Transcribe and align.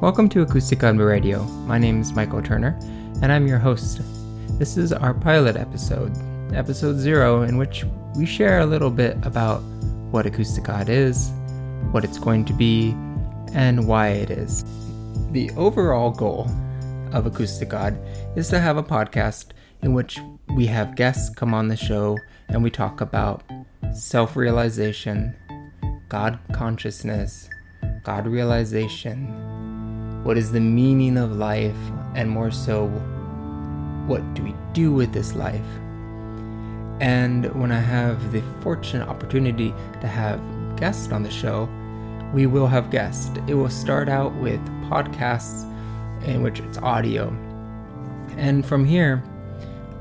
Welcome 0.00 0.30
to 0.30 0.40
Acoustic 0.40 0.82
on 0.82 0.96
Radio. 0.96 1.42
My 1.66 1.76
name 1.76 2.00
is 2.00 2.14
Michael 2.14 2.40
Turner, 2.40 2.74
and 3.20 3.30
I'm 3.30 3.46
your 3.46 3.58
host. 3.58 4.00
This 4.58 4.78
is 4.78 4.94
our 4.94 5.12
pilot 5.12 5.56
episode, 5.56 6.10
episode 6.54 6.96
zero, 6.96 7.42
in 7.42 7.58
which 7.58 7.84
we 8.16 8.24
share 8.24 8.60
a 8.60 8.66
little 8.66 8.88
bit 8.88 9.18
about 9.26 9.58
what 10.10 10.24
Acoustic 10.24 10.64
God 10.64 10.88
is, 10.88 11.30
what 11.90 12.02
it's 12.02 12.18
going 12.18 12.46
to 12.46 12.54
be, 12.54 12.92
and 13.52 13.86
why 13.86 14.08
it 14.08 14.30
is. 14.30 14.64
The 15.32 15.50
overall 15.58 16.12
goal 16.12 16.50
of 17.12 17.26
Acoustic 17.26 17.68
God 17.68 18.00
is 18.36 18.48
to 18.48 18.58
have 18.58 18.78
a 18.78 18.82
podcast 18.82 19.48
in 19.82 19.92
which 19.92 20.18
we 20.56 20.64
have 20.64 20.96
guests 20.96 21.28
come 21.28 21.52
on 21.52 21.68
the 21.68 21.76
show 21.76 22.16
and 22.48 22.62
we 22.62 22.70
talk 22.70 23.02
about 23.02 23.42
self 23.92 24.34
realization, 24.34 25.36
God 26.08 26.38
consciousness, 26.54 27.50
God 28.02 28.26
realization, 28.26 29.69
what 30.30 30.38
is 30.38 30.52
the 30.52 30.60
meaning 30.60 31.16
of 31.16 31.38
life, 31.38 31.74
and 32.14 32.30
more 32.30 32.52
so, 32.52 32.86
what 34.06 34.22
do 34.32 34.44
we 34.44 34.54
do 34.72 34.92
with 34.92 35.12
this 35.12 35.34
life? 35.34 35.66
And 37.00 37.52
when 37.60 37.72
I 37.72 37.80
have 37.80 38.30
the 38.30 38.40
fortunate 38.60 39.08
opportunity 39.08 39.74
to 40.00 40.06
have 40.06 40.40
guests 40.76 41.10
on 41.10 41.24
the 41.24 41.30
show, 41.32 41.68
we 42.32 42.46
will 42.46 42.68
have 42.68 42.92
guests. 42.92 43.32
It 43.48 43.54
will 43.54 43.68
start 43.68 44.08
out 44.08 44.32
with 44.36 44.60
podcasts 44.88 45.64
in 46.24 46.44
which 46.44 46.60
it's 46.60 46.78
audio. 46.78 47.30
And 48.36 48.64
from 48.64 48.84
here, 48.84 49.24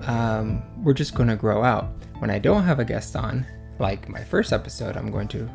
um, 0.04 0.62
we're 0.84 0.94
just 0.94 1.16
going 1.16 1.30
to 1.30 1.38
grow 1.38 1.64
out. 1.64 1.90
When 2.20 2.30
I 2.30 2.38
don't 2.38 2.66
have 2.66 2.78
a 2.78 2.86
guest 2.86 3.16
on, 3.16 3.48
like 3.80 4.08
my 4.08 4.24
first 4.24 4.54
episode, 4.54 4.96
I'm 4.96 5.10
going 5.10 5.30
to 5.30 5.50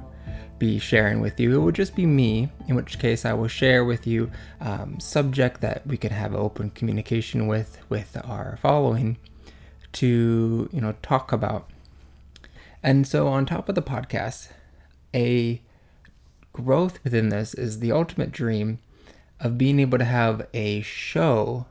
be 0.59 0.79
sharing 0.79 1.21
with 1.21 1.39
you. 1.41 1.55
It 1.55 1.63
would 1.63 1.75
just 1.75 1.95
be 1.95 2.07
me, 2.07 2.51
in 2.69 2.77
which 2.77 2.99
case 2.99 3.25
I 3.25 3.33
will 3.33 3.49
share 3.49 3.85
with 3.85 4.07
you 4.07 4.31
um, 4.61 5.01
subject 5.01 5.61
that 5.61 5.87
we 5.87 5.97
can 5.97 6.13
have 6.13 6.35
open 6.35 6.71
communication 6.71 7.47
with 7.47 7.79
with 7.89 8.17
our 8.25 8.59
following 8.63 9.19
to 9.95 10.69
you 10.73 10.81
know 10.81 10.95
talk 11.03 11.33
about. 11.33 11.71
And 12.83 13.07
so 13.07 13.29
on 13.29 13.47
top 13.47 13.69
of 13.69 13.75
the 13.75 13.83
podcast, 13.83 14.51
a 15.15 15.63
growth 16.53 17.03
within 17.03 17.31
this 17.31 17.55
is 17.55 17.81
the 17.81 17.93
ultimate 17.93 18.31
dream 18.31 18.79
of 19.41 19.59
being 19.59 19.81
able 19.81 19.99
to 19.99 20.05
have 20.05 20.47
a 20.55 20.81
show 20.83 21.67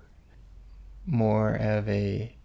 more 1.05 1.53
of 1.53 1.87
a 1.87 2.35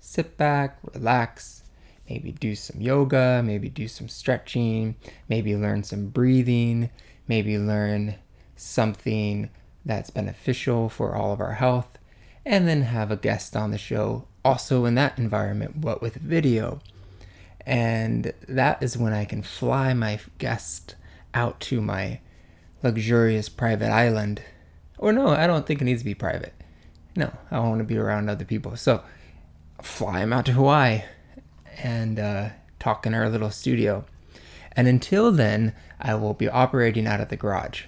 sit 0.00 0.36
back, 0.36 0.78
relax, 0.94 1.62
maybe 2.08 2.32
do 2.32 2.54
some 2.54 2.80
yoga, 2.80 3.42
maybe 3.44 3.68
do 3.68 3.88
some 3.88 4.08
stretching, 4.08 4.96
maybe 5.28 5.56
learn 5.56 5.82
some 5.82 6.08
breathing, 6.08 6.90
maybe 7.26 7.58
learn 7.58 8.14
something 8.54 9.50
that's 9.84 10.10
beneficial 10.10 10.88
for 10.88 11.14
all 11.14 11.32
of 11.32 11.40
our 11.40 11.54
health, 11.54 11.98
and 12.44 12.66
then 12.66 12.82
have 12.82 13.10
a 13.10 13.16
guest 13.16 13.56
on 13.56 13.70
the 13.70 13.78
show 13.78 14.26
also 14.44 14.84
in 14.84 14.94
that 14.94 15.18
environment, 15.18 15.80
but 15.80 16.00
with 16.00 16.14
video. 16.14 16.80
And 17.64 18.32
that 18.48 18.82
is 18.82 18.96
when 18.96 19.12
I 19.12 19.24
can 19.24 19.42
fly 19.42 19.92
my 19.92 20.20
guest 20.38 20.94
out 21.34 21.58
to 21.60 21.80
my 21.80 22.20
luxurious 22.82 23.48
private 23.48 23.90
island. 23.90 24.42
Or 24.98 25.12
no, 25.12 25.28
I 25.28 25.46
don't 25.46 25.66
think 25.66 25.80
it 25.80 25.84
needs 25.84 26.02
to 26.02 26.04
be 26.04 26.14
private. 26.14 26.54
No, 27.16 27.32
I 27.50 27.58
want 27.58 27.78
to 27.78 27.84
be 27.84 27.96
around 27.96 28.28
other 28.28 28.44
people. 28.44 28.76
So 28.76 29.02
fly 29.82 30.20
him 30.20 30.32
out 30.32 30.46
to 30.46 30.52
Hawaii 30.52 31.02
and 31.82 32.18
uh, 32.18 32.48
talk 32.78 33.06
in 33.06 33.14
our 33.14 33.28
little 33.28 33.50
studio. 33.50 34.04
And 34.72 34.86
until 34.88 35.32
then, 35.32 35.74
I 36.00 36.14
will 36.14 36.34
be 36.34 36.48
operating 36.48 37.06
out 37.06 37.20
of 37.20 37.28
the 37.28 37.36
garage. 37.36 37.84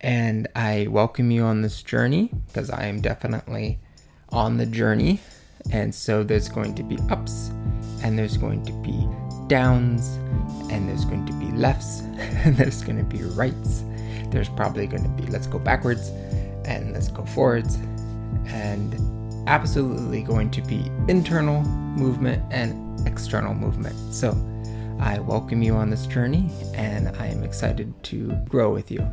And 0.00 0.46
I 0.54 0.86
welcome 0.90 1.30
you 1.30 1.42
on 1.42 1.62
this 1.62 1.82
journey 1.82 2.30
because 2.46 2.70
I 2.70 2.84
am 2.84 3.00
definitely 3.00 3.78
on 4.28 4.58
the 4.58 4.66
journey. 4.66 5.20
And 5.72 5.94
so 5.94 6.22
there's 6.22 6.48
going 6.48 6.74
to 6.74 6.82
be 6.82 6.98
ups 7.10 7.50
and 8.02 8.18
there's 8.18 8.36
going 8.36 8.64
to 8.66 8.72
be 8.82 9.08
downs 9.48 10.16
and 10.70 10.88
there's 10.88 11.04
going 11.04 11.24
to 11.26 11.32
be 11.34 11.46
lefts 11.52 12.00
and 12.18 12.56
there's 12.56 12.82
going 12.82 12.98
to 12.98 13.04
be 13.04 13.22
rights. 13.24 13.82
There's 14.30 14.48
probably 14.50 14.86
going 14.86 15.02
to 15.02 15.22
be 15.22 15.30
let's 15.30 15.46
go 15.46 15.58
backwards 15.58 16.10
and 16.66 16.92
let's 16.92 17.08
go 17.08 17.24
forwards 17.24 17.76
and 18.46 18.94
absolutely 19.48 20.22
going 20.22 20.50
to 20.50 20.60
be 20.62 20.90
internal 21.08 21.62
movement 21.62 22.42
and 22.50 22.85
external 23.06 23.54
movement. 23.54 23.96
So 24.12 24.36
I 25.00 25.18
welcome 25.20 25.62
you 25.62 25.74
on 25.74 25.90
this 25.90 26.06
journey 26.06 26.50
and 26.74 27.08
I 27.16 27.26
am 27.26 27.42
excited 27.42 27.92
to 28.04 28.32
grow 28.48 28.72
with 28.72 28.90
you. 28.90 29.06